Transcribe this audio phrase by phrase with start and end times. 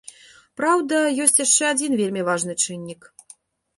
[0.61, 3.01] Праўда, ёсць яшчэ адзін вельмі важны чыннік.